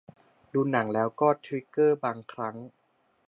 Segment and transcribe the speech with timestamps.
[0.53, 2.55] ดูหนังแล้วก็ทริกเกอร์ บางครั้ง